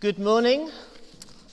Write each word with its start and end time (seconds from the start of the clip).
Good 0.00 0.18
morning. 0.18 0.70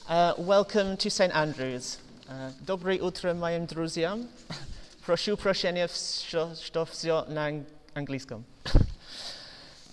Uh, 0.07 0.33
welcome 0.37 0.95
to 0.97 1.09
St. 1.09 1.35
Andrews. 1.35 1.97
Uh, 2.29 2.51
Dobry 2.65 2.97
utro 2.97 3.33
moim 3.33 3.67
druziom. 3.67 4.25
Prosił 5.05 5.37
proszenie 5.37 5.87
wsio 5.87 7.25
na 7.27 7.51
angielskim. 7.93 8.43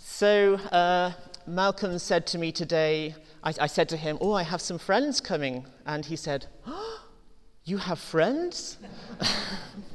So, 0.05 0.55
uh, 0.71 1.13
Malcolm 1.49 1.99
said 1.99 2.27
to 2.27 2.39
me 2.39 2.53
today, 2.53 3.17
I, 3.43 3.55
I 3.61 3.67
said 3.67 3.89
to 3.89 3.97
him, 3.97 4.19
Oh, 4.21 4.35
I 4.35 4.45
have 4.45 4.63
some 4.63 4.79
friends 4.79 5.21
coming. 5.21 5.67
And 5.85 6.07
he 6.07 6.17
said, 6.17 6.47
oh, 6.65 7.01
You 7.65 7.79
have 7.79 7.99
friends? 7.99 8.79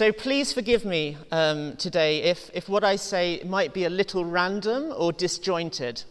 So 0.00 0.12
please 0.12 0.50
forgive 0.50 0.86
me 0.86 1.18
um, 1.30 1.76
today 1.76 2.22
if, 2.22 2.50
if 2.54 2.70
what 2.70 2.84
I 2.84 2.96
say 2.96 3.42
might 3.44 3.74
be 3.74 3.84
a 3.84 3.90
little 3.90 4.24
random 4.24 4.94
or 4.96 5.12
disjointed, 5.12 6.04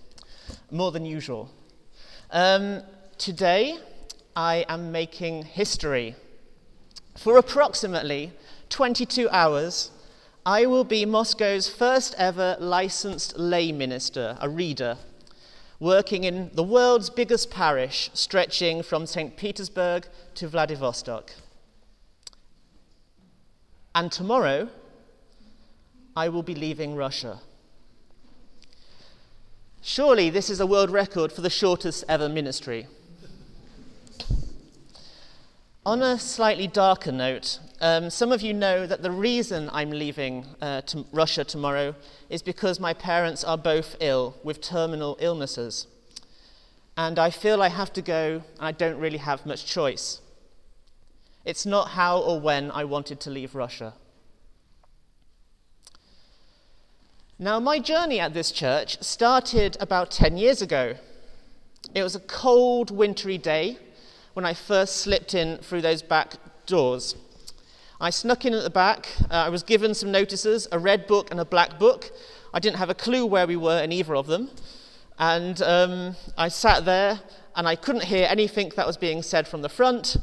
more 0.69 0.91
than 0.91 1.07
usual. 1.07 1.49
Um, 2.29 2.83
today, 3.17 3.79
I 4.35 4.63
am 4.69 4.91
making 4.91 5.41
history. 5.41 6.15
For 7.17 7.39
approximately 7.39 8.31
22 8.69 9.27
hours, 9.31 9.89
I 10.45 10.67
will 10.67 10.83
be 10.83 11.03
Moscow's 11.03 11.67
first 11.67 12.13
ever 12.19 12.57
licensed 12.59 13.39
lay 13.39 13.71
minister, 13.71 14.37
a 14.39 14.47
reader, 14.47 14.99
working 15.79 16.25
in 16.25 16.51
the 16.53 16.61
world's 16.61 17.09
biggest 17.09 17.49
parish, 17.49 18.11
stretching 18.13 18.83
from 18.83 19.07
St. 19.07 19.35
Petersburg 19.35 20.05
to 20.35 20.47
Vladivostok. 20.47 21.31
And 23.95 24.11
tomorrow, 24.11 24.69
I 26.15 26.29
will 26.29 26.43
be 26.43 26.55
leaving 26.55 26.95
Russia. 26.95 27.39
Surely 29.81 30.29
this 30.29 30.49
is 30.49 30.59
a 30.59 30.67
world 30.67 30.89
record 30.89 31.31
for 31.31 31.41
the 31.41 31.49
shortest 31.49 32.03
ever 32.07 32.29
ministry. 32.29 32.87
On 35.85 36.01
a 36.01 36.19
slightly 36.19 36.67
darker 36.67 37.11
note, 37.11 37.59
um, 37.81 38.09
some 38.09 38.31
of 38.31 38.41
you 38.41 38.53
know 38.53 38.85
that 38.85 39.01
the 39.01 39.11
reason 39.11 39.69
I'm 39.71 39.89
leaving 39.89 40.45
uh, 40.61 40.81
to 40.81 41.05
Russia 41.13 41.43
tomorrow 41.43 41.95
is 42.29 42.41
because 42.41 42.79
my 42.79 42.93
parents 42.93 43.43
are 43.43 43.57
both 43.57 43.95
ill 44.01 44.35
with 44.43 44.61
terminal 44.61 45.17
illnesses. 45.21 45.87
And 46.97 47.17
I 47.17 47.29
feel 47.29 47.61
I 47.63 47.69
have 47.69 47.93
to 47.93 48.01
go, 48.01 48.43
and 48.57 48.67
I 48.67 48.73
don't 48.73 48.99
really 48.99 49.17
have 49.17 49.45
much 49.45 49.65
choice. 49.65 50.19
It's 51.49 51.65
not 51.65 51.89
how 51.89 52.19
or 52.19 52.39
when 52.39 52.69
I 52.69 52.83
wanted 52.83 53.19
to 53.21 53.31
leave 53.31 53.55
Russia. 53.55 53.95
Now, 57.39 57.59
my 57.59 57.79
journey 57.79 58.19
at 58.19 58.35
this 58.35 58.51
church 58.51 59.01
started 59.01 59.75
about 59.79 60.11
10 60.11 60.37
years 60.37 60.61
ago. 60.61 60.93
It 61.95 62.03
was 62.03 62.13
a 62.15 62.19
cold, 62.19 62.91
wintry 62.91 63.39
day 63.39 63.79
when 64.33 64.45
I 64.45 64.53
first 64.53 64.97
slipped 64.97 65.33
in 65.33 65.57
through 65.57 65.81
those 65.81 66.03
back 66.03 66.35
doors. 66.67 67.15
I 67.99 68.11
snuck 68.11 68.45
in 68.45 68.53
at 68.53 68.61
the 68.61 68.69
back. 68.69 69.07
Uh, 69.31 69.45
I 69.47 69.49
was 69.49 69.63
given 69.63 69.95
some 69.95 70.11
notices 70.11 70.67
a 70.71 70.77
red 70.77 71.07
book 71.07 71.31
and 71.31 71.39
a 71.39 71.45
black 71.45 71.79
book. 71.79 72.11
I 72.53 72.59
didn't 72.59 72.77
have 72.77 72.91
a 72.91 72.93
clue 73.05 73.25
where 73.25 73.47
we 73.47 73.55
were 73.55 73.81
in 73.81 73.91
either 73.91 74.15
of 74.15 74.27
them. 74.27 74.51
And 75.17 75.59
um, 75.63 76.15
I 76.37 76.49
sat 76.49 76.85
there 76.85 77.19
and 77.55 77.67
I 77.67 77.75
couldn't 77.75 78.03
hear 78.03 78.27
anything 78.29 78.71
that 78.75 78.85
was 78.85 78.97
being 78.97 79.23
said 79.23 79.47
from 79.47 79.63
the 79.63 79.69
front 79.69 80.15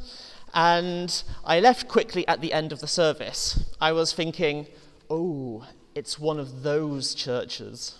and 0.53 1.23
I 1.45 1.59
left 1.59 1.87
quickly 1.87 2.27
at 2.27 2.41
the 2.41 2.53
end 2.53 2.71
of 2.71 2.79
the 2.79 2.87
service. 2.87 3.63
I 3.79 3.91
was 3.91 4.13
thinking, 4.13 4.67
oh, 5.09 5.65
it's 5.95 6.19
one 6.19 6.39
of 6.39 6.63
those 6.63 7.13
churches. 7.13 7.95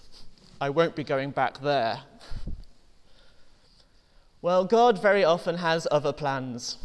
I 0.60 0.70
won't 0.70 0.96
be 0.96 1.04
going 1.04 1.32
back 1.32 1.62
there. 1.62 2.02
Well, 4.42 4.66
God 4.66 5.02
very 5.02 5.24
often 5.24 5.58
has 5.58 5.88
other 5.92 6.14
plans. 6.14 6.78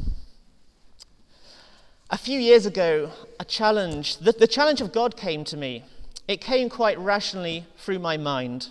A 2.10 2.18
few 2.18 2.38
years 2.38 2.66
ago, 2.66 3.10
a 3.40 3.44
challenge, 3.44 4.18
the, 4.18 4.32
the 4.32 4.46
challenge 4.46 4.80
of 4.80 4.92
God 4.92 5.16
came 5.16 5.44
to 5.44 5.56
me. 5.56 5.84
It 6.28 6.40
came 6.40 6.68
quite 6.68 6.98
rationally 6.98 7.66
through 7.78 7.98
my 7.98 8.16
mind. 8.16 8.68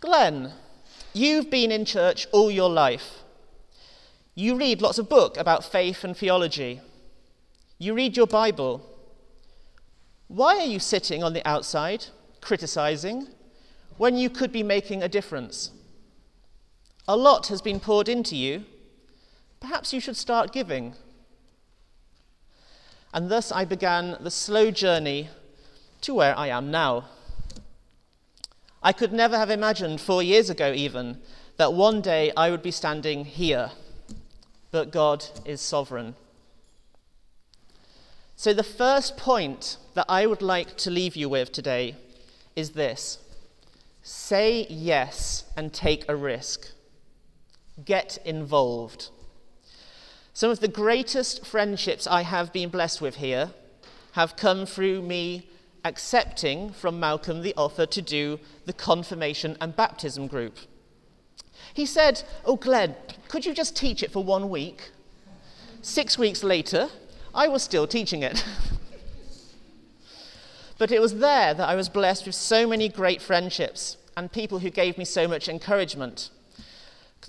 Glenn, 0.00 0.52
you've 1.12 1.50
been 1.50 1.70
in 1.70 1.84
church 1.84 2.26
all 2.32 2.50
your 2.50 2.70
life. 2.70 3.22
You 4.40 4.56
read 4.56 4.80
lots 4.80 4.96
of 4.96 5.10
books 5.10 5.38
about 5.38 5.70
faith 5.70 6.02
and 6.02 6.16
theology. 6.16 6.80
You 7.76 7.92
read 7.92 8.16
your 8.16 8.26
Bible. 8.26 8.80
Why 10.28 10.56
are 10.56 10.64
you 10.64 10.78
sitting 10.78 11.22
on 11.22 11.34
the 11.34 11.46
outside, 11.46 12.06
criticizing, 12.40 13.28
when 13.98 14.16
you 14.16 14.30
could 14.30 14.50
be 14.50 14.62
making 14.62 15.02
a 15.02 15.10
difference? 15.10 15.72
A 17.06 17.18
lot 17.18 17.48
has 17.48 17.60
been 17.60 17.80
poured 17.80 18.08
into 18.08 18.34
you. 18.34 18.64
Perhaps 19.60 19.92
you 19.92 20.00
should 20.00 20.16
start 20.16 20.54
giving. 20.54 20.94
And 23.12 23.30
thus 23.30 23.52
I 23.52 23.66
began 23.66 24.16
the 24.20 24.30
slow 24.30 24.70
journey 24.70 25.28
to 26.00 26.14
where 26.14 26.34
I 26.38 26.46
am 26.46 26.70
now. 26.70 27.10
I 28.82 28.94
could 28.94 29.12
never 29.12 29.36
have 29.36 29.50
imagined, 29.50 30.00
four 30.00 30.22
years 30.22 30.48
ago 30.48 30.72
even, 30.72 31.18
that 31.58 31.74
one 31.74 32.00
day 32.00 32.32
I 32.38 32.50
would 32.50 32.62
be 32.62 32.70
standing 32.70 33.26
here 33.26 33.72
but 34.70 34.90
God 34.90 35.24
is 35.44 35.60
sovereign. 35.60 36.14
So, 38.36 38.54
the 38.54 38.62
first 38.62 39.16
point 39.16 39.76
that 39.94 40.06
I 40.08 40.26
would 40.26 40.40
like 40.40 40.76
to 40.78 40.90
leave 40.90 41.14
you 41.14 41.28
with 41.28 41.52
today 41.52 41.96
is 42.56 42.70
this 42.70 43.18
say 44.02 44.66
yes 44.70 45.44
and 45.56 45.72
take 45.72 46.08
a 46.08 46.16
risk. 46.16 46.70
Get 47.84 48.18
involved. 48.24 49.10
Some 50.32 50.50
of 50.50 50.60
the 50.60 50.68
greatest 50.68 51.44
friendships 51.44 52.06
I 52.06 52.22
have 52.22 52.52
been 52.52 52.70
blessed 52.70 53.00
with 53.00 53.16
here 53.16 53.50
have 54.12 54.36
come 54.36 54.64
through 54.64 55.02
me 55.02 55.50
accepting 55.84 56.72
from 56.72 57.00
Malcolm 57.00 57.42
the 57.42 57.54
offer 57.56 57.86
to 57.86 58.02
do 58.02 58.38
the 58.64 58.72
confirmation 58.72 59.56
and 59.60 59.76
baptism 59.76 60.26
group. 60.26 60.56
He 61.74 61.86
said, 61.86 62.22
Oh, 62.44 62.56
Glenn, 62.56 62.94
could 63.28 63.46
you 63.46 63.54
just 63.54 63.76
teach 63.76 64.02
it 64.02 64.10
for 64.10 64.24
one 64.24 64.50
week? 64.50 64.90
Six 65.82 66.18
weeks 66.18 66.42
later, 66.42 66.88
I 67.34 67.48
was 67.48 67.62
still 67.62 67.86
teaching 67.86 68.22
it. 68.22 68.44
but 70.78 70.90
it 70.90 71.00
was 71.00 71.18
there 71.18 71.54
that 71.54 71.68
I 71.68 71.74
was 71.74 71.88
blessed 71.88 72.26
with 72.26 72.34
so 72.34 72.66
many 72.66 72.88
great 72.88 73.22
friendships 73.22 73.96
and 74.16 74.30
people 74.30 74.58
who 74.58 74.70
gave 74.70 74.98
me 74.98 75.04
so 75.04 75.28
much 75.28 75.48
encouragement. 75.48 76.30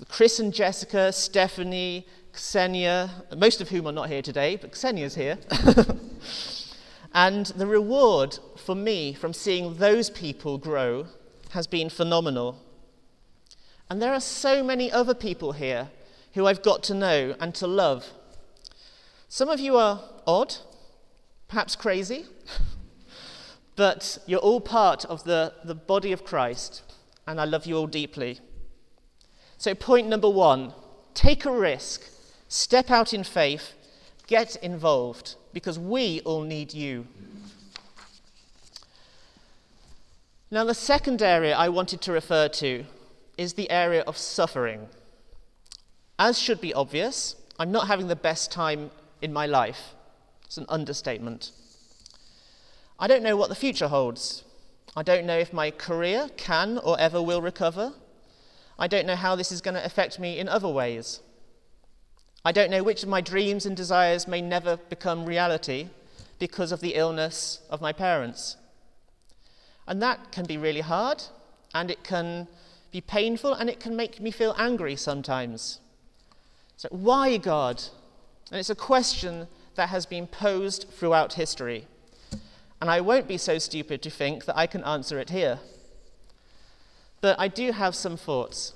Chris 0.08 0.40
and 0.40 0.52
Jessica, 0.52 1.12
Stephanie, 1.12 2.06
Ksenia, 2.32 3.36
most 3.36 3.60
of 3.60 3.68
whom 3.68 3.86
are 3.86 3.92
not 3.92 4.08
here 4.08 4.22
today, 4.22 4.56
but 4.56 4.72
Ksenia's 4.72 5.14
here. 5.14 5.38
and 7.14 7.46
the 7.46 7.66
reward 7.66 8.38
for 8.56 8.74
me 8.74 9.12
from 9.12 9.32
seeing 9.32 9.76
those 9.76 10.10
people 10.10 10.58
grow 10.58 11.06
has 11.50 11.66
been 11.66 11.90
phenomenal. 11.90 12.58
And 13.92 14.00
there 14.00 14.14
are 14.14 14.20
so 14.20 14.64
many 14.64 14.90
other 14.90 15.12
people 15.12 15.52
here 15.52 15.90
who 16.32 16.46
I've 16.46 16.62
got 16.62 16.82
to 16.84 16.94
know 16.94 17.36
and 17.38 17.54
to 17.56 17.66
love. 17.66 18.06
Some 19.28 19.50
of 19.50 19.60
you 19.60 19.76
are 19.76 20.00
odd, 20.26 20.54
perhaps 21.46 21.76
crazy, 21.76 22.24
but 23.76 24.16
you're 24.24 24.40
all 24.40 24.62
part 24.62 25.04
of 25.04 25.24
the, 25.24 25.52
the 25.62 25.74
body 25.74 26.10
of 26.10 26.24
Christ, 26.24 26.80
and 27.26 27.38
I 27.38 27.44
love 27.44 27.66
you 27.66 27.76
all 27.76 27.86
deeply. 27.86 28.40
So, 29.58 29.74
point 29.74 30.08
number 30.08 30.30
one 30.30 30.72
take 31.12 31.44
a 31.44 31.52
risk, 31.52 32.08
step 32.48 32.90
out 32.90 33.12
in 33.12 33.24
faith, 33.24 33.74
get 34.26 34.56
involved, 34.56 35.34
because 35.52 35.78
we 35.78 36.20
all 36.20 36.40
need 36.40 36.72
you. 36.72 37.06
Now, 40.50 40.64
the 40.64 40.72
second 40.72 41.20
area 41.20 41.54
I 41.54 41.68
wanted 41.68 42.00
to 42.00 42.12
refer 42.12 42.48
to 42.48 42.86
is 43.36 43.54
the 43.54 43.70
area 43.70 44.02
of 44.02 44.16
suffering. 44.16 44.88
As 46.18 46.38
should 46.38 46.60
be 46.60 46.74
obvious, 46.74 47.36
I'm 47.58 47.72
not 47.72 47.88
having 47.88 48.08
the 48.08 48.16
best 48.16 48.52
time 48.52 48.90
in 49.20 49.32
my 49.32 49.46
life. 49.46 49.94
It's 50.44 50.58
an 50.58 50.66
understatement. 50.68 51.52
I 52.98 53.06
don't 53.06 53.22
know 53.22 53.36
what 53.36 53.48
the 53.48 53.54
future 53.54 53.88
holds. 53.88 54.44
I 54.94 55.02
don't 55.02 55.26
know 55.26 55.38
if 55.38 55.52
my 55.52 55.70
career 55.70 56.28
can 56.36 56.78
or 56.78 57.00
ever 57.00 57.22
will 57.22 57.40
recover. 57.40 57.94
I 58.78 58.86
don't 58.86 59.06
know 59.06 59.16
how 59.16 59.34
this 59.34 59.50
is 59.50 59.60
going 59.60 59.74
to 59.74 59.84
affect 59.84 60.18
me 60.18 60.38
in 60.38 60.48
other 60.48 60.68
ways. 60.68 61.20
I 62.44 62.52
don't 62.52 62.70
know 62.70 62.82
which 62.82 63.02
of 63.02 63.08
my 63.08 63.20
dreams 63.20 63.64
and 63.64 63.76
desires 63.76 64.28
may 64.28 64.42
never 64.42 64.76
become 64.76 65.24
reality 65.24 65.88
because 66.38 66.72
of 66.72 66.80
the 66.80 66.94
illness 66.94 67.60
of 67.70 67.80
my 67.80 67.92
parents. 67.92 68.56
And 69.86 70.02
that 70.02 70.32
can 70.32 70.44
be 70.44 70.56
really 70.56 70.80
hard, 70.80 71.22
and 71.74 71.90
it 71.90 72.02
can 72.04 72.48
be 72.92 73.00
painful 73.00 73.54
and 73.54 73.68
it 73.68 73.80
can 73.80 73.96
make 73.96 74.20
me 74.20 74.30
feel 74.30 74.54
angry 74.58 74.94
sometimes. 74.94 75.80
So, 76.76 76.88
why 76.90 77.38
God? 77.38 77.82
And 78.50 78.60
it's 78.60 78.70
a 78.70 78.74
question 78.74 79.48
that 79.74 79.88
has 79.88 80.06
been 80.06 80.26
posed 80.26 80.86
throughout 80.90 81.32
history. 81.32 81.86
And 82.80 82.90
I 82.90 83.00
won't 83.00 83.26
be 83.26 83.38
so 83.38 83.58
stupid 83.58 84.02
to 84.02 84.10
think 84.10 84.44
that 84.44 84.58
I 84.58 84.66
can 84.66 84.84
answer 84.84 85.18
it 85.18 85.30
here. 85.30 85.60
but 87.22 87.38
I 87.38 87.48
do 87.48 87.70
have 87.70 87.94
some 87.94 88.16
thoughts. 88.16 88.74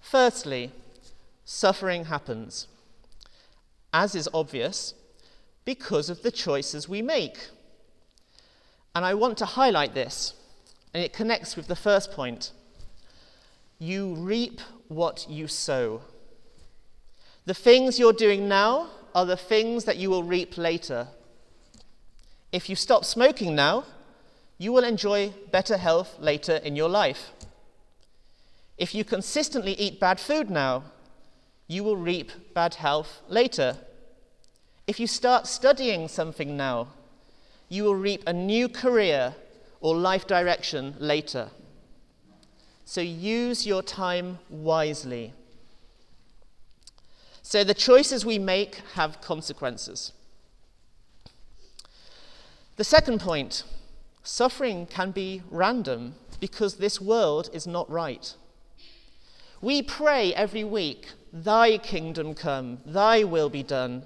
Firstly, 0.00 0.72
suffering 1.44 2.06
happens, 2.06 2.66
as 3.92 4.14
is 4.14 4.28
obvious, 4.32 4.94
because 5.64 6.08
of 6.08 6.22
the 6.22 6.32
choices 6.32 6.88
we 6.88 7.02
make. 7.02 7.48
And 8.94 9.04
I 9.04 9.12
want 9.14 9.36
to 9.38 9.44
highlight 9.44 9.92
this, 9.94 10.32
and 10.94 11.02
it 11.02 11.12
connects 11.12 11.56
with 11.56 11.66
the 11.66 11.76
first 11.76 12.12
point. 12.12 12.52
You 13.80 14.14
reap 14.14 14.60
what 14.86 15.26
you 15.28 15.48
sow. 15.48 16.02
The 17.46 17.52
things 17.52 17.98
you're 17.98 18.12
doing 18.12 18.48
now 18.48 18.90
are 19.14 19.26
the 19.26 19.36
things 19.36 19.84
that 19.84 19.96
you 19.96 20.08
will 20.08 20.22
reap 20.22 20.56
later. 20.56 21.08
If 22.52 22.70
you 22.70 22.76
stop 22.76 23.04
smoking 23.04 23.56
now, 23.56 23.84
you 24.56 24.72
will 24.72 24.84
enjoy 24.84 25.34
better 25.50 25.76
health 25.76 26.16
later 26.20 26.56
in 26.56 26.76
your 26.76 26.88
life. 26.88 27.32
If 28.78 28.94
you 28.94 29.04
consistently 29.04 29.72
eat 29.72 29.98
bad 29.98 30.20
food 30.20 30.48
now, 30.48 30.84
you 31.66 31.82
will 31.82 31.96
reap 31.96 32.30
bad 32.54 32.74
health 32.74 33.20
later. 33.28 33.78
If 34.86 35.00
you 35.00 35.08
start 35.08 35.48
studying 35.48 36.06
something 36.06 36.56
now, 36.56 36.88
you 37.68 37.82
will 37.82 37.96
reap 37.96 38.22
a 38.26 38.32
new 38.32 38.68
career 38.68 39.34
or 39.84 39.94
life 39.94 40.26
direction 40.26 40.94
later. 40.98 41.50
So 42.86 43.02
use 43.02 43.66
your 43.66 43.82
time 43.82 44.38
wisely. 44.48 45.34
So 47.42 47.62
the 47.64 47.74
choices 47.74 48.24
we 48.24 48.38
make 48.38 48.76
have 48.94 49.20
consequences. 49.20 50.12
The 52.76 52.84
second 52.84 53.20
point 53.20 53.64
suffering 54.22 54.86
can 54.86 55.10
be 55.10 55.42
random 55.50 56.14
because 56.40 56.76
this 56.76 56.98
world 56.98 57.50
is 57.52 57.66
not 57.66 57.90
right. 57.90 58.34
We 59.60 59.82
pray 59.82 60.32
every 60.32 60.64
week, 60.64 61.08
Thy 61.30 61.76
kingdom 61.76 62.32
come, 62.32 62.78
Thy 62.86 63.22
will 63.22 63.50
be 63.50 63.62
done, 63.62 64.04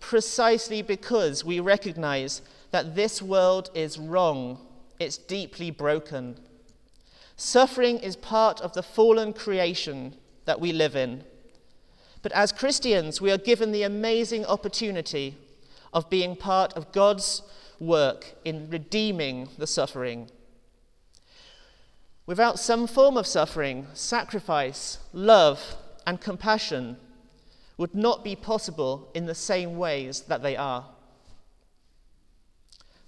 precisely 0.00 0.80
because 0.80 1.44
we 1.44 1.60
recognize 1.60 2.40
that 2.70 2.94
this 2.94 3.20
world 3.20 3.70
is 3.74 3.98
wrong, 3.98 4.58
it's 4.98 5.18
deeply 5.18 5.70
broken. 5.70 6.38
Suffering 7.36 7.98
is 7.98 8.16
part 8.16 8.60
of 8.60 8.72
the 8.72 8.82
fallen 8.82 9.32
creation 9.32 10.16
that 10.44 10.60
we 10.60 10.72
live 10.72 10.96
in. 10.96 11.24
But 12.22 12.32
as 12.32 12.50
Christians, 12.52 13.20
we 13.20 13.30
are 13.30 13.38
given 13.38 13.70
the 13.70 13.84
amazing 13.84 14.44
opportunity 14.44 15.36
of 15.92 16.10
being 16.10 16.34
part 16.36 16.72
of 16.74 16.92
God's 16.92 17.42
work 17.78 18.34
in 18.44 18.68
redeeming 18.70 19.48
the 19.56 19.66
suffering. 19.66 20.30
Without 22.26 22.58
some 22.58 22.86
form 22.86 23.16
of 23.16 23.26
suffering, 23.26 23.86
sacrifice, 23.94 24.98
love, 25.12 25.76
and 26.06 26.20
compassion 26.20 26.96
would 27.76 27.94
not 27.94 28.24
be 28.24 28.34
possible 28.34 29.10
in 29.14 29.26
the 29.26 29.34
same 29.34 29.78
ways 29.78 30.22
that 30.22 30.42
they 30.42 30.56
are. 30.56 30.86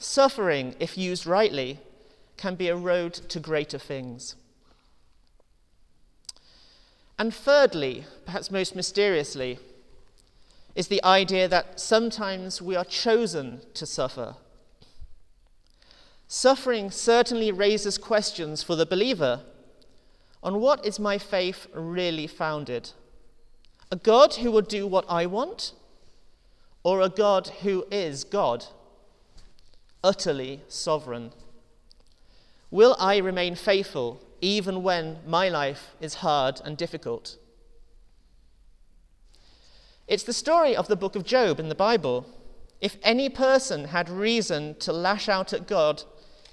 Suffering, 0.03 0.75
if 0.81 0.97
used 0.97 1.27
rightly, 1.27 1.79
can 2.39 2.55
be 2.55 2.69
a 2.69 2.75
road 2.75 3.13
to 3.13 3.39
greater 3.39 3.79
things. 3.79 4.35
And 7.19 7.35
thirdly, 7.35 8.07
perhaps 8.25 8.51
most 8.51 8.75
mysteriously, 8.75 9.59
is 10.75 10.89
the 10.89 11.05
idea 11.05 11.49
that 11.49 11.79
sometimes 11.79 12.63
we 12.63 12.77
are 12.77 12.85
chosen 12.85 13.61
to 13.75 13.85
suffer. 13.85 14.37
Suffering 16.29 16.91
certainly 16.91 17.53
raises 17.53 17.99
questions 17.99 18.63
for 18.63 18.77
the 18.77 18.87
believer. 18.87 19.43
On 20.43 20.63
what 20.63 20.87
is 20.87 20.99
my 20.99 21.19
faith 21.19 21.67
really 21.75 22.27
founded? 22.27 22.93
A 23.93 23.97
God 23.97 24.37
who 24.37 24.51
will 24.51 24.63
do 24.63 24.87
what 24.87 25.05
I 25.11 25.27
want? 25.27 25.73
Or 26.85 27.03
a 27.03 27.11
God 27.11 27.49
who 27.61 27.85
is 27.91 28.25
God, 28.25 28.65
utterly 30.03 30.63
sovereign? 30.69 31.33
Will 32.71 32.97
I 32.99 33.19
remain 33.19 33.55
faithful 33.55 34.21
even 34.41 34.83
when 34.83 35.19
my 35.27 35.49
life 35.49 35.95
is 36.01 36.15
hard 36.15 36.61
and 36.65 36.77
difficult? 36.77 37.37
It's 40.07 40.25
the 40.25 40.33
story 40.33 40.75
of 40.75 40.89
the 40.89 40.97
book 40.97 41.15
of 41.15 41.25
Job 41.25 41.61
in 41.61 41.69
the 41.69 41.75
Bible. 41.75 42.27
If 42.81 42.97
any 43.03 43.29
person 43.29 43.87
had 43.87 44.09
reason 44.09 44.75
to 44.81 44.93
lash 44.93 45.29
out 45.29 45.53
at 45.53 45.67
God, 45.67 46.03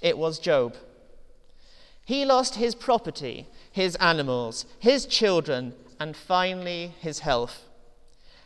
it 0.00 0.16
was 0.16 0.38
Job. 0.38 0.76
He 2.04 2.24
lost 2.24 2.54
his 2.54 2.74
property, 2.74 3.48
his 3.72 3.96
animals, 3.96 4.64
his 4.78 5.06
children, 5.06 5.74
and 5.98 6.16
finally 6.16 6.94
his 7.00 7.20
health. 7.20 7.64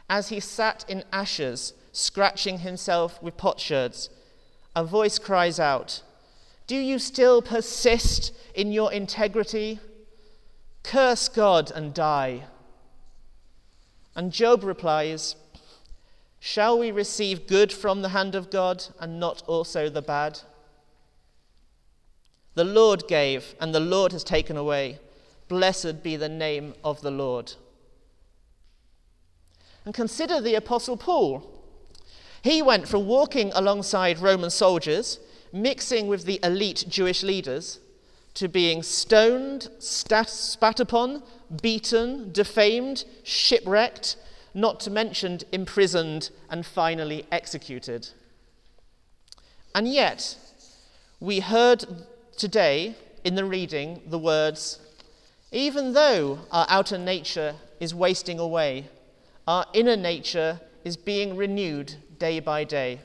As 0.08 0.28
he 0.28 0.40
sat 0.40 0.84
in 0.88 1.04
ashes, 1.12 1.74
scratching 1.92 2.58
himself 2.58 3.22
with 3.22 3.36
potsherds, 3.36 4.08
a 4.74 4.84
voice 4.84 5.18
cries 5.18 5.60
out, 5.60 6.02
Do 6.66 6.76
you 6.76 6.98
still 6.98 7.42
persist 7.42 8.32
in 8.54 8.72
your 8.72 8.92
integrity? 8.92 9.80
Curse 10.82 11.28
God 11.28 11.70
and 11.70 11.94
die. 11.94 12.44
And 14.14 14.32
Job 14.32 14.64
replies, 14.64 15.36
Shall 16.40 16.78
we 16.78 16.90
receive 16.90 17.46
good 17.46 17.72
from 17.72 18.02
the 18.02 18.08
hand 18.10 18.34
of 18.34 18.50
God 18.50 18.84
and 18.98 19.20
not 19.20 19.42
also 19.46 19.88
the 19.88 20.02
bad? 20.02 20.40
The 22.54 22.64
Lord 22.64 23.06
gave, 23.08 23.54
and 23.60 23.74
the 23.74 23.80
Lord 23.80 24.12
has 24.12 24.24
taken 24.24 24.56
away. 24.56 24.98
Blessed 25.48 26.02
be 26.02 26.16
the 26.16 26.28
name 26.28 26.74
of 26.84 27.00
the 27.00 27.10
Lord. 27.10 27.54
And 29.84 29.94
consider 29.94 30.40
the 30.40 30.54
Apostle 30.54 30.96
Paul. 30.96 31.61
He 32.42 32.60
went 32.60 32.88
from 32.88 33.06
walking 33.06 33.52
alongside 33.54 34.18
Roman 34.18 34.50
soldiers, 34.50 35.20
mixing 35.52 36.08
with 36.08 36.24
the 36.24 36.40
elite 36.42 36.84
Jewish 36.88 37.22
leaders, 37.22 37.78
to 38.34 38.48
being 38.48 38.82
stoned, 38.82 39.68
stat, 39.78 40.28
spat 40.28 40.80
upon, 40.80 41.22
beaten, 41.60 42.32
defamed, 42.32 43.04
shipwrecked, 43.22 44.16
not 44.54 44.80
to 44.80 44.90
mention 44.90 45.38
imprisoned 45.52 46.30
and 46.50 46.66
finally 46.66 47.26
executed. 47.30 48.08
And 49.74 49.86
yet, 49.86 50.36
we 51.20 51.40
heard 51.40 51.84
today 52.36 52.96
in 53.22 53.36
the 53.36 53.44
reading 53.44 54.02
the 54.06 54.18
words, 54.18 54.80
Even 55.52 55.92
though 55.92 56.40
our 56.50 56.66
outer 56.68 56.98
nature 56.98 57.54
is 57.78 57.94
wasting 57.94 58.38
away, 58.38 58.88
our 59.46 59.66
inner 59.72 59.96
nature 59.96 60.60
is 60.84 60.96
being 60.96 61.36
renewed 61.36 61.94
day 62.18 62.40
by 62.40 62.64
day. 62.64 63.00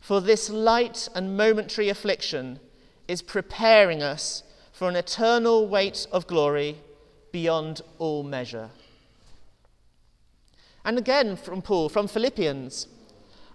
For 0.00 0.20
this 0.20 0.48
light 0.48 1.08
and 1.14 1.36
momentary 1.36 1.88
affliction 1.88 2.60
is 3.06 3.22
preparing 3.22 4.02
us 4.02 4.42
for 4.72 4.88
an 4.88 4.96
eternal 4.96 5.66
weight 5.66 6.06
of 6.12 6.26
glory 6.26 6.76
beyond 7.32 7.80
all 7.98 8.22
measure. 8.22 8.70
And 10.84 10.98
again 10.98 11.36
from 11.36 11.62
Paul, 11.62 11.88
from 11.88 12.08
Philippians 12.08 12.86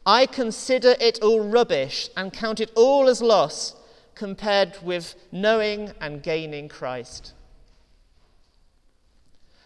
I 0.05 0.25
consider 0.25 0.95
it 0.99 1.21
all 1.21 1.39
rubbish 1.39 2.09
and 2.17 2.33
count 2.33 2.59
it 2.59 2.71
all 2.75 3.07
as 3.07 3.21
loss 3.21 3.75
compared 4.15 4.77
with 4.83 5.15
knowing 5.31 5.93
and 6.01 6.21
gaining 6.21 6.67
Christ. 6.67 7.33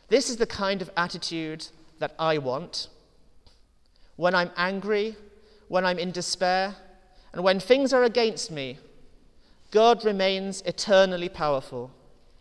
This 0.10 0.30
is 0.30 0.38
the 0.38 0.46
kind 0.46 0.82
of 0.82 0.92
attitude 0.96 1.68
that 2.00 2.14
I 2.20 2.38
want. 2.38 2.88
When 4.18 4.36
I'm 4.36 4.52
angry, 4.58 5.16
when 5.70 5.86
I'm 5.86 5.98
in 5.98 6.12
despair, 6.12 6.76
and 7.32 7.44
when 7.44 7.60
things 7.60 7.94
are 7.94 8.04
against 8.04 8.52
me, 8.52 8.78
God 9.72 10.04
remains 10.04 10.62
eternally 10.64 11.30
powerful. 11.30 11.92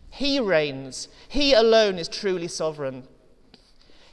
He 0.09 0.39
reigns. 0.39 1.07
He 1.27 1.53
alone 1.53 1.97
is 1.97 2.07
truly 2.07 2.47
sovereign. 2.47 3.03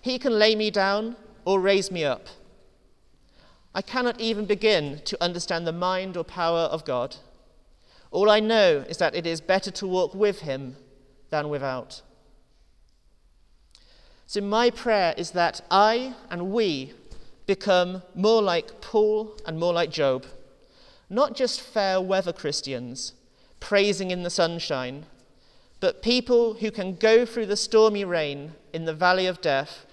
He 0.01 0.19
can 0.19 0.39
lay 0.39 0.55
me 0.55 0.71
down 0.71 1.17
or 1.45 1.61
raise 1.61 1.91
me 1.91 2.05
up. 2.05 2.27
I 3.75 3.83
cannot 3.83 4.21
even 4.21 4.45
begin 4.45 5.01
to 5.05 5.23
understand 5.23 5.67
the 5.67 5.73
mind 5.73 6.17
or 6.17 6.25
power 6.25 6.61
of 6.61 6.85
God. 6.85 7.17
All 8.11 8.31
I 8.31 8.39
know 8.39 8.85
is 8.89 8.99
that 8.99 9.15
it 9.15 9.27
is 9.27 9.41
better 9.41 9.71
to 9.73 9.87
walk 9.87 10.15
with 10.15 10.41
him 10.41 10.77
than 11.31 11.49
without. 11.49 12.03
So, 14.27 14.41
my 14.41 14.71
prayer 14.71 15.15
is 15.17 15.33
that 15.33 15.61
I 15.71 16.15
and 16.31 16.51
we 16.51 16.93
become 17.47 18.03
more 18.15 18.43
like 18.43 18.81
Paul 18.81 19.37
and 19.47 19.59
more 19.59 19.73
like 19.73 19.91
Job, 19.91 20.27
not 21.11 21.35
just 21.35 21.61
fair 21.61 22.01
weather 22.01 22.33
Christians, 22.33 23.13
praising 23.61 24.11
in 24.11 24.23
the 24.23 24.31
sunshine, 24.31 25.07
but 25.81 26.03
people 26.03 26.55
who 26.55 26.71
can 26.71 26.95
go 26.95 27.27
through 27.27 27.47
the 27.47 27.57
stormy 27.57 28.05
rain 28.05 28.53
in 28.73 28.85
the 28.85 28.95
valley 28.95 29.27
of 29.27 29.41
death 29.41 29.87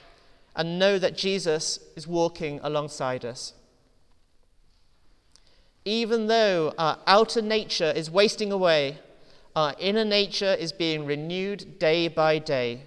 and 0.55 0.79
know 0.79 0.97
that 0.97 1.17
Jesus 1.17 1.79
is 1.95 2.07
walking 2.07 2.59
alongside 2.63 3.25
us. 3.25 3.53
Even 5.83 6.27
though 6.27 6.73
our 6.77 6.99
outer 7.07 7.41
nature 7.41 7.91
is 7.95 8.11
wasting 8.11 8.51
away, 8.51 8.99
our 9.55 9.75
inner 9.79 10.05
nature 10.05 10.53
is 10.53 10.71
being 10.71 11.05
renewed 11.05 11.79
day 11.79 12.07
by 12.07 12.37
day. 12.39 12.83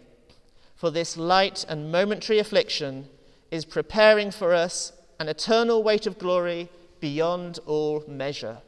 For 0.76 0.90
this 0.90 1.16
light 1.16 1.64
and 1.68 1.90
momentary 1.90 2.38
affliction 2.38 3.08
is 3.54 3.64
preparing 3.64 4.32
for 4.32 4.52
us 4.52 4.92
an 5.20 5.28
eternal 5.28 5.80
weight 5.80 6.08
of 6.08 6.18
glory 6.18 6.68
beyond 6.98 7.60
all 7.66 8.02
measure. 8.08 8.58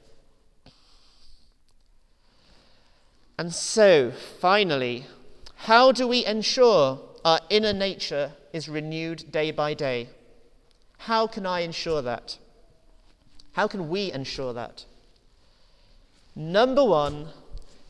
And 3.36 3.52
so, 3.52 4.12
finally, 4.40 5.06
how 5.56 5.90
do 5.90 6.06
we 6.06 6.24
ensure 6.24 7.00
our 7.24 7.40
inner 7.50 7.72
nature 7.72 8.30
is 8.52 8.68
renewed 8.68 9.32
day 9.32 9.50
by 9.50 9.74
day? 9.74 10.08
How 10.98 11.26
can 11.26 11.46
I 11.46 11.60
ensure 11.60 12.00
that? 12.02 12.38
How 13.54 13.66
can 13.66 13.88
we 13.88 14.12
ensure 14.12 14.52
that? 14.52 14.84
Number 16.36 16.84
one, 16.84 17.30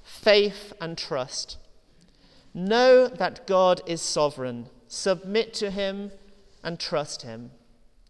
faith 0.03 0.73
and 0.81 0.97
trust. 0.97 1.59
Know 2.55 3.07
that 3.07 3.47
God 3.47 3.83
is 3.87 4.01
sovereign. 4.01 4.71
Submit 4.89 5.53
to 5.55 5.71
Him 5.71 6.11
and 6.67 6.81
trust 6.81 7.23
Him. 7.23 7.53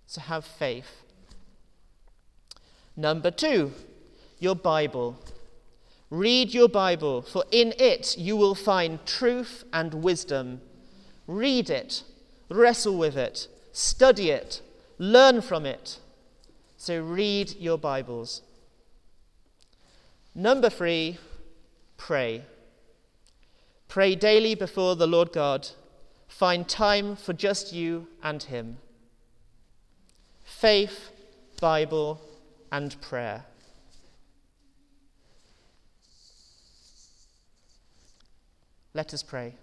So 0.06 0.22
have 0.22 0.44
faith. 0.44 1.02
Number 2.96 3.30
two, 3.30 3.72
your 4.38 4.56
Bible. 4.56 5.20
Read 6.08 6.54
your 6.54 6.68
Bible, 6.68 7.20
for 7.20 7.44
in 7.50 7.74
it 7.78 8.16
you 8.16 8.34
will 8.36 8.54
find 8.54 9.04
truth 9.04 9.64
and 9.72 9.92
wisdom. 10.02 10.62
Read 11.26 11.68
it, 11.68 12.02
wrestle 12.48 12.96
with 12.96 13.16
it, 13.16 13.48
study 13.72 14.30
it, 14.30 14.62
learn 14.98 15.42
from 15.42 15.66
it. 15.66 15.98
So 16.78 17.02
read 17.02 17.56
your 17.58 17.76
Bibles. 17.76 18.40
Number 20.34 20.70
three, 20.70 21.18
pray. 21.96 22.42
Pray 23.88 24.14
daily 24.14 24.54
before 24.54 24.96
the 24.96 25.06
Lord 25.06 25.32
God. 25.32 25.68
Find 26.36 26.68
time 26.68 27.16
for 27.16 27.32
just 27.32 27.72
you 27.72 28.08
and 28.22 28.42
Him. 28.42 28.76
Faith, 30.44 31.10
Bible, 31.62 32.20
and 32.70 33.00
prayer. 33.00 33.46
Let 38.92 39.14
us 39.14 39.22
pray. 39.22 39.54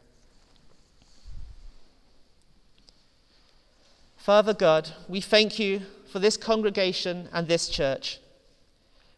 Father 4.18 4.56
God, 4.56 4.94
we 5.08 5.22
thank 5.22 5.60
you 5.60 5.82
for 6.12 6.18
this 6.18 6.38
congregation 6.38 7.30
and 7.32 7.48
this 7.48 7.70
church. 7.70 8.20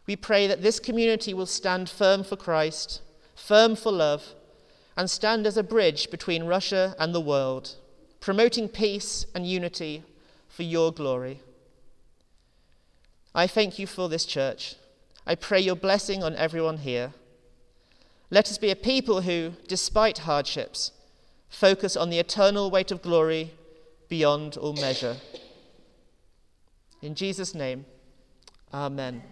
We 0.06 0.14
pray 0.14 0.46
that 0.46 0.60
this 0.60 0.78
community 0.78 1.32
will 1.32 1.46
stand 1.46 1.88
firm 1.88 2.22
for 2.22 2.36
Christ, 2.36 3.00
firm 3.34 3.76
for 3.76 3.92
love, 3.92 4.34
and 4.96 5.10
stand 5.10 5.46
as 5.46 5.56
a 5.56 5.62
bridge 5.62 6.10
between 6.10 6.44
Russia 6.44 6.94
and 6.98 7.14
the 7.14 7.20
world, 7.20 7.74
promoting 8.20 8.68
peace 8.68 9.26
and 9.34 9.46
unity 9.46 10.02
for 10.48 10.62
your 10.62 10.92
glory. 10.92 11.40
I 13.34 13.46
thank 13.46 13.78
you 13.78 13.86
for 13.86 14.08
this 14.08 14.24
church. 14.24 14.76
I 15.26 15.34
pray 15.34 15.60
your 15.60 15.76
blessing 15.76 16.22
on 16.22 16.34
everyone 16.36 16.78
here. 16.78 17.12
Let 18.30 18.48
us 18.50 18.58
be 18.58 18.70
a 18.70 18.76
people 18.76 19.20
who, 19.22 19.52
despite 19.68 20.18
hardships, 20.18 20.92
focus 21.48 21.96
on 21.96 22.10
the 22.10 22.18
eternal 22.18 22.70
weight 22.70 22.90
of 22.90 23.02
glory 23.02 23.52
beyond 24.08 24.56
all 24.56 24.72
measure. 24.72 25.16
In 27.02 27.14
Jesus' 27.14 27.54
name, 27.54 27.84
amen. 28.72 29.22